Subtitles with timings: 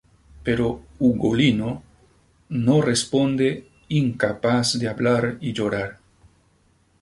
[0.43, 1.83] Pero Ugolino
[2.49, 5.99] no responde, incapaz de hablar y llorar.